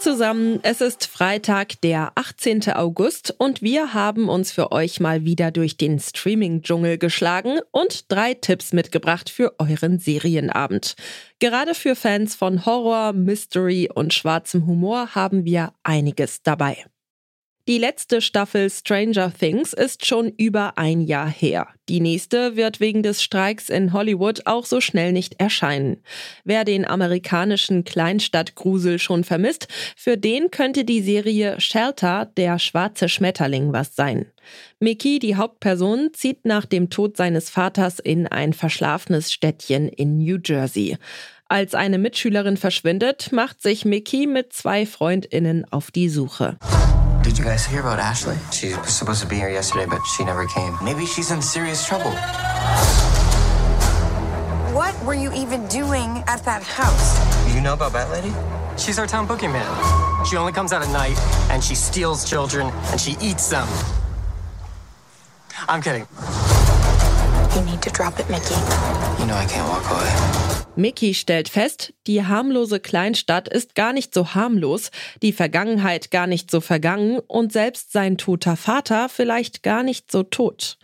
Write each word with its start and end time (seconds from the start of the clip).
Zusammen, 0.00 0.60
es 0.62 0.80
ist 0.80 1.06
Freitag, 1.06 1.80
der 1.82 2.12
18. 2.14 2.72
August 2.72 3.34
und 3.36 3.60
wir 3.60 3.92
haben 3.92 4.28
uns 4.28 4.50
für 4.50 4.72
euch 4.72 4.98
mal 4.98 5.24
wieder 5.24 5.50
durch 5.50 5.76
den 5.76 5.98
Streaming-Dschungel 5.98 6.96
geschlagen 6.96 7.60
und 7.70 8.10
drei 8.10 8.34
Tipps 8.34 8.72
mitgebracht 8.72 9.28
für 9.28 9.54
euren 9.58 9.98
Serienabend. 9.98 10.96
Gerade 11.38 11.74
für 11.74 11.94
Fans 11.94 12.34
von 12.34 12.64
Horror, 12.64 13.12
Mystery 13.12 13.90
und 13.94 14.14
schwarzem 14.14 14.66
Humor 14.66 15.14
haben 15.14 15.44
wir 15.44 15.74
einiges 15.82 16.42
dabei. 16.42 16.84
Die 17.68 17.78
letzte 17.78 18.20
Staffel 18.22 18.70
Stranger 18.70 19.32
Things 19.32 19.74
ist 19.74 20.06
schon 20.06 20.32
über 20.38 20.78
ein 20.78 21.02
Jahr 21.02 21.28
her. 21.28 21.68
Die 21.88 22.00
nächste 22.00 22.56
wird 22.56 22.80
wegen 22.80 23.02
des 23.02 23.22
Streiks 23.22 23.68
in 23.68 23.92
Hollywood 23.92 24.46
auch 24.46 24.64
so 24.64 24.80
schnell 24.80 25.12
nicht 25.12 25.38
erscheinen. 25.38 25.98
Wer 26.42 26.64
den 26.64 26.86
amerikanischen 26.86 27.84
Kleinstadtgrusel 27.84 28.98
schon 28.98 29.24
vermisst, 29.24 29.68
für 29.94 30.16
den 30.16 30.50
könnte 30.50 30.84
die 30.84 31.02
Serie 31.02 31.60
Shelter, 31.60 32.30
der 32.36 32.58
schwarze 32.58 33.08
Schmetterling, 33.08 33.72
was 33.72 33.94
sein. 33.94 34.26
Mickey, 34.78 35.18
die 35.18 35.36
Hauptperson, 35.36 36.10
zieht 36.14 36.46
nach 36.46 36.64
dem 36.64 36.88
Tod 36.88 37.16
seines 37.16 37.50
Vaters 37.50 37.98
in 37.98 38.26
ein 38.26 38.54
verschlafenes 38.54 39.32
Städtchen 39.32 39.88
in 39.88 40.16
New 40.16 40.38
Jersey. 40.42 40.96
Als 41.48 41.74
eine 41.74 41.98
Mitschülerin 41.98 42.56
verschwindet, 42.56 43.32
macht 43.32 43.60
sich 43.60 43.84
Mickey 43.84 44.26
mit 44.26 44.52
zwei 44.52 44.86
Freundinnen 44.86 45.66
auf 45.70 45.90
die 45.90 46.08
Suche. 46.08 46.56
Did 47.22 47.36
you 47.36 47.44
guys 47.44 47.66
hear 47.66 47.80
about 47.80 47.98
Ashley? 47.98 48.36
She 48.50 48.74
was 48.74 48.94
supposed 48.94 49.20
to 49.20 49.26
be 49.28 49.36
here 49.36 49.50
yesterday, 49.50 49.84
but 49.84 50.00
she 50.06 50.24
never 50.24 50.46
came. 50.46 50.76
Maybe 50.82 51.04
she's 51.04 51.30
in 51.30 51.42
serious 51.42 51.86
trouble. 51.86 52.12
What 54.72 54.98
were 55.04 55.14
you 55.14 55.30
even 55.34 55.66
doing 55.68 56.24
at 56.26 56.42
that 56.44 56.62
house? 56.62 57.54
You 57.54 57.60
know 57.60 57.74
about 57.74 57.92
Bat 57.92 58.10
Lady? 58.10 58.32
She's 58.78 58.98
our 58.98 59.06
town 59.06 59.28
boogeyman. 59.28 60.26
She 60.26 60.36
only 60.36 60.52
comes 60.52 60.72
out 60.72 60.80
at 60.80 60.90
night, 60.92 61.18
and 61.50 61.62
she 61.62 61.74
steals 61.74 62.28
children, 62.28 62.68
and 62.90 62.98
she 62.98 63.16
eats 63.20 63.48
them. 63.48 63.68
I'm 65.68 65.82
kidding. 65.82 66.06
You 67.54 67.70
need 67.70 67.82
to 67.82 67.90
drop 67.90 68.18
it, 68.18 68.30
Mickey. 68.30 68.54
You 69.20 69.26
know 69.26 69.34
I 69.34 69.46
can't 69.46 69.68
walk 69.68 69.84
away. 69.90 70.59
Mickey 70.80 71.14
stellt 71.14 71.48
fest, 71.48 71.92
die 72.06 72.24
harmlose 72.24 72.80
Kleinstadt 72.80 73.48
ist 73.48 73.74
gar 73.74 73.92
nicht 73.92 74.14
so 74.14 74.34
harmlos, 74.34 74.90
die 75.22 75.32
Vergangenheit 75.32 76.10
gar 76.10 76.26
nicht 76.26 76.50
so 76.50 76.60
vergangen 76.60 77.20
und 77.26 77.52
selbst 77.52 77.92
sein 77.92 78.18
toter 78.18 78.56
Vater 78.56 79.08
vielleicht 79.08 79.62
gar 79.62 79.82
nicht 79.82 80.10
so 80.10 80.22
tot. 80.22 80.78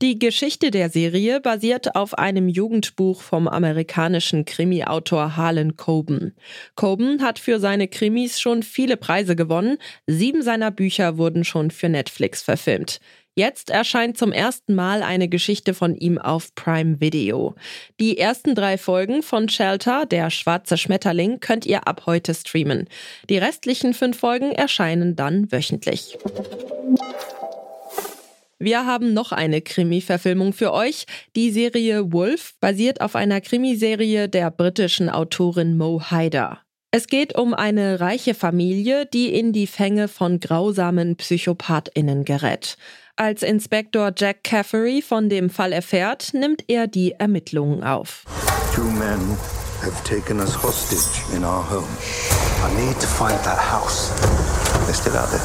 Die 0.00 0.20
Geschichte 0.20 0.70
der 0.70 0.90
Serie 0.90 1.40
basiert 1.40 1.96
auf 1.96 2.16
einem 2.16 2.48
Jugendbuch 2.48 3.20
vom 3.20 3.48
amerikanischen 3.48 4.44
Krimi-Autor 4.44 5.36
Harlan 5.36 5.74
Coben. 5.76 6.36
Coben 6.76 7.20
hat 7.20 7.40
für 7.40 7.58
seine 7.58 7.88
Krimis 7.88 8.38
schon 8.38 8.62
viele 8.62 8.96
Preise 8.96 9.34
gewonnen, 9.34 9.78
sieben 10.06 10.42
seiner 10.42 10.70
Bücher 10.70 11.18
wurden 11.18 11.42
schon 11.42 11.72
für 11.72 11.88
Netflix 11.88 12.42
verfilmt. 12.42 13.00
Jetzt 13.38 13.70
erscheint 13.70 14.18
zum 14.18 14.32
ersten 14.32 14.74
Mal 14.74 15.04
eine 15.04 15.28
Geschichte 15.28 15.72
von 15.72 15.94
ihm 15.94 16.18
auf 16.18 16.56
Prime 16.56 17.00
Video. 17.00 17.54
Die 18.00 18.18
ersten 18.18 18.56
drei 18.56 18.76
Folgen 18.76 19.22
von 19.22 19.48
Shelter, 19.48 20.06
der 20.06 20.30
schwarze 20.30 20.76
Schmetterling, 20.76 21.38
könnt 21.38 21.64
ihr 21.64 21.86
ab 21.86 22.02
heute 22.06 22.34
streamen. 22.34 22.88
Die 23.30 23.38
restlichen 23.38 23.94
fünf 23.94 24.18
Folgen 24.18 24.50
erscheinen 24.50 25.14
dann 25.14 25.52
wöchentlich. 25.52 26.18
Wir 28.58 28.84
haben 28.86 29.14
noch 29.14 29.30
eine 29.30 29.60
Krimi-Verfilmung 29.60 30.52
für 30.52 30.72
euch. 30.72 31.04
Die 31.36 31.52
Serie 31.52 32.12
Wolf 32.12 32.54
basiert 32.58 33.00
auf 33.00 33.14
einer 33.14 33.40
Krimiserie 33.40 34.28
der 34.28 34.50
britischen 34.50 35.08
Autorin 35.08 35.76
Mo 35.76 36.02
Haider. 36.10 36.58
Es 36.90 37.06
geht 37.06 37.36
um 37.36 37.52
eine 37.52 38.00
reiche 38.00 38.32
Familie, 38.32 39.04
die 39.04 39.34
in 39.34 39.52
die 39.52 39.66
Fänge 39.66 40.08
von 40.08 40.40
grausamen 40.40 41.16
PsychopathInnen 41.16 42.24
gerät. 42.24 42.78
Als 43.14 43.42
Inspektor 43.42 44.12
Jack 44.16 44.42
Caffery 44.42 45.02
von 45.02 45.28
dem 45.28 45.50
Fall 45.50 45.74
erfährt, 45.74 46.32
nimmt 46.32 46.64
er 46.66 46.86
die 46.86 47.12
Ermittlungen 47.12 47.84
auf. 47.84 48.24
Two 48.74 48.84
men 48.84 49.20
have 49.82 50.02
taken 50.04 50.40
us 50.40 50.54
hostage 50.62 51.22
in 51.36 51.44
our 51.44 51.62
home. 51.70 51.84
I 52.64 52.70
need 52.80 52.98
to 53.00 53.06
find 53.06 53.38
that 53.44 53.58
house. 53.58 54.10
They're 54.86 54.94
still 54.94 55.18
out 55.18 55.28
there. 55.28 55.42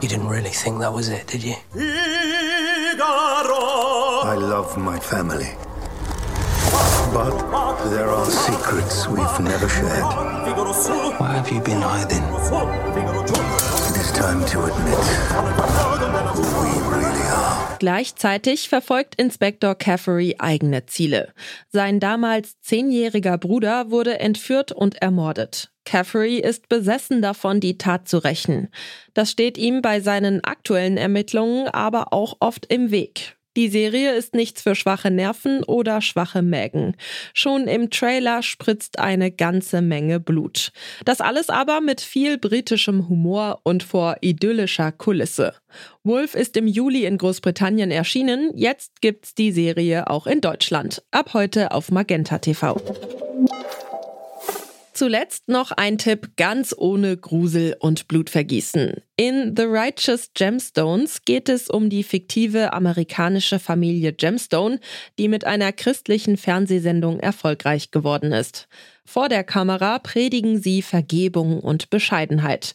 You 0.00 0.08
didn't 0.08 0.30
really 0.30 0.54
think 0.54 0.80
that 0.80 0.94
was 0.94 1.10
it, 1.10 1.30
did 1.30 1.42
you? 1.42 1.54
I 4.24 4.36
love 4.36 4.78
my 4.78 4.98
family. 4.98 5.65
But 7.12 7.90
there 7.90 8.08
are 8.08 8.26
secrets 8.26 9.08
we've 9.08 9.40
never 9.40 9.68
shared. 9.68 10.02
Why 11.18 11.34
have 11.34 11.50
you 11.50 11.60
been 11.60 11.80
hiding? 11.80 12.22
It 13.88 13.96
is 13.96 14.12
time 14.12 14.44
to 14.46 14.64
admit 14.64 14.98
who 16.34 16.42
we 16.42 16.96
really 16.96 17.26
are. 17.30 17.76
Gleichzeitig 17.78 18.68
verfolgt 18.68 19.14
Inspektor 19.16 19.74
Caffery 19.74 20.36
eigene 20.38 20.86
Ziele. 20.86 21.32
Sein 21.68 22.00
damals 22.00 22.60
zehnjähriger 22.60 23.38
Bruder 23.38 23.90
wurde 23.90 24.18
entführt 24.18 24.72
und 24.72 24.96
ermordet. 25.02 25.70
Caffery 25.84 26.38
ist 26.38 26.68
besessen 26.68 27.22
davon, 27.22 27.60
die 27.60 27.78
Tat 27.78 28.08
zu 28.08 28.18
rächen. 28.18 28.68
Das 29.14 29.30
steht 29.30 29.56
ihm 29.58 29.82
bei 29.82 30.00
seinen 30.00 30.42
aktuellen 30.42 30.96
Ermittlungen 30.96 31.68
aber 31.68 32.12
auch 32.12 32.36
oft 32.40 32.66
im 32.66 32.90
Weg. 32.90 33.35
Die 33.56 33.68
Serie 33.68 34.14
ist 34.14 34.34
nichts 34.34 34.60
für 34.60 34.74
schwache 34.74 35.10
Nerven 35.10 35.64
oder 35.64 36.02
schwache 36.02 36.42
Mägen. 36.42 36.94
Schon 37.32 37.68
im 37.68 37.88
Trailer 37.88 38.42
spritzt 38.42 38.98
eine 38.98 39.30
ganze 39.30 39.80
Menge 39.80 40.20
Blut. 40.20 40.72
Das 41.06 41.22
alles 41.22 41.48
aber 41.48 41.80
mit 41.80 42.02
viel 42.02 42.36
britischem 42.36 43.08
Humor 43.08 43.60
und 43.62 43.82
vor 43.82 44.16
idyllischer 44.20 44.92
Kulisse. 44.92 45.54
Wolf 46.04 46.34
ist 46.34 46.56
im 46.58 46.66
Juli 46.66 47.06
in 47.06 47.16
Großbritannien 47.16 47.90
erschienen, 47.90 48.52
jetzt 48.54 49.00
gibt's 49.00 49.34
die 49.34 49.52
Serie 49.52 50.10
auch 50.10 50.26
in 50.26 50.42
Deutschland. 50.42 51.02
Ab 51.10 51.32
heute 51.32 51.72
auf 51.72 51.90
Magenta 51.90 52.38
TV. 52.38 52.78
Zuletzt 54.96 55.48
noch 55.48 55.72
ein 55.72 55.98
Tipp 55.98 56.38
ganz 56.38 56.74
ohne 56.74 57.18
Grusel 57.18 57.76
und 57.80 58.08
Blutvergießen. 58.08 58.94
In 59.18 59.54
The 59.54 59.64
Righteous 59.64 60.30
Gemstones 60.32 61.22
geht 61.26 61.50
es 61.50 61.68
um 61.68 61.90
die 61.90 62.02
fiktive 62.02 62.72
amerikanische 62.72 63.58
Familie 63.58 64.14
Gemstone, 64.14 64.80
die 65.18 65.28
mit 65.28 65.44
einer 65.44 65.72
christlichen 65.72 66.38
Fernsehsendung 66.38 67.20
erfolgreich 67.20 67.90
geworden 67.90 68.32
ist. 68.32 68.68
Vor 69.04 69.28
der 69.28 69.44
Kamera 69.44 69.98
predigen 69.98 70.62
sie 70.62 70.80
Vergebung 70.80 71.60
und 71.60 71.90
Bescheidenheit. 71.90 72.74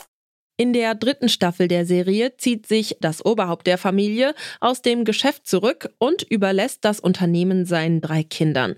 In 0.57 0.73
der 0.73 0.93
dritten 0.93 1.29
Staffel 1.29 1.67
der 1.67 1.85
Serie 1.85 2.37
zieht 2.37 2.67
sich 2.67 2.97
das 2.99 3.25
Oberhaupt 3.25 3.65
der 3.65 3.77
Familie 3.77 4.35
aus 4.59 4.81
dem 4.81 5.05
Geschäft 5.05 5.47
zurück 5.47 5.89
und 5.97 6.21
überlässt 6.23 6.85
das 6.85 6.99
Unternehmen 6.99 7.65
seinen 7.65 7.99
drei 7.99 8.23
Kindern. 8.23 8.75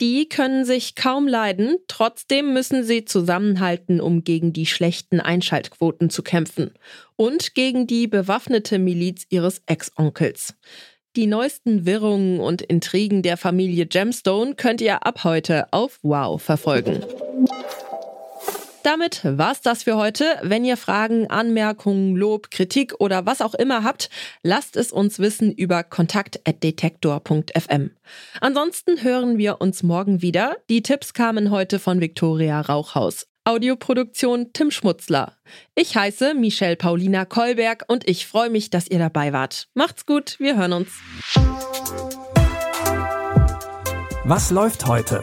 Die 0.00 0.28
können 0.28 0.64
sich 0.64 0.94
kaum 0.94 1.28
leiden, 1.28 1.76
trotzdem 1.88 2.54
müssen 2.54 2.84
sie 2.84 3.04
zusammenhalten, 3.04 4.00
um 4.00 4.24
gegen 4.24 4.54
die 4.54 4.66
schlechten 4.66 5.20
Einschaltquoten 5.20 6.08
zu 6.08 6.22
kämpfen 6.22 6.72
und 7.16 7.54
gegen 7.54 7.86
die 7.86 8.06
bewaffnete 8.06 8.78
Miliz 8.78 9.26
ihres 9.28 9.60
Ex-Onkels. 9.66 10.54
Die 11.16 11.26
neuesten 11.26 11.86
Wirrungen 11.86 12.38
und 12.38 12.62
Intrigen 12.62 13.22
der 13.22 13.36
Familie 13.36 13.84
Gemstone 13.84 14.54
könnt 14.54 14.80
ihr 14.80 15.04
ab 15.04 15.24
heute 15.24 15.70
auf 15.72 15.98
Wow 16.02 16.40
verfolgen. 16.40 17.04
Damit 18.82 19.20
war's 19.24 19.60
das 19.60 19.82
für 19.82 19.96
heute. 19.96 20.24
Wenn 20.42 20.64
ihr 20.64 20.76
Fragen, 20.76 21.28
Anmerkungen, 21.28 22.16
Lob, 22.16 22.50
Kritik 22.50 22.94
oder 22.98 23.26
was 23.26 23.42
auch 23.42 23.54
immer 23.54 23.84
habt, 23.84 24.08
lasst 24.42 24.76
es 24.76 24.92
uns 24.92 25.18
wissen 25.18 25.52
über 25.52 25.84
kontakt.detektor.fm. 25.84 27.90
Ansonsten 28.40 29.02
hören 29.02 29.38
wir 29.38 29.60
uns 29.60 29.82
morgen 29.82 30.22
wieder. 30.22 30.56
Die 30.70 30.82
Tipps 30.82 31.12
kamen 31.12 31.50
heute 31.50 31.78
von 31.78 32.00
Viktoria 32.00 32.60
Rauchhaus. 32.60 33.26
Audioproduktion 33.44 34.52
Tim 34.52 34.70
Schmutzler. 34.70 35.36
Ich 35.74 35.96
heiße 35.96 36.34
Michelle 36.34 36.76
Paulina 36.76 37.24
Kolberg 37.24 37.84
und 37.88 38.08
ich 38.08 38.26
freue 38.26 38.50
mich, 38.50 38.70
dass 38.70 38.86
ihr 38.86 38.98
dabei 38.98 39.32
wart. 39.32 39.68
Macht's 39.74 40.06
gut, 40.06 40.36
wir 40.38 40.56
hören 40.56 40.74
uns. 40.74 40.90
Was 44.24 44.50
läuft 44.50 44.86
heute? 44.86 45.22